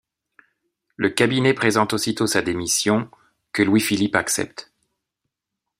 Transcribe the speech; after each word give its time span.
Le 0.95 1.11
cabinet 1.11 1.53
présente 1.53 1.93
aussitôt 1.93 2.25
sa 2.25 2.41
démission, 2.41 3.07
que 3.53 3.61
Louis-Philippe 3.61 4.15
accepte. 4.15 4.73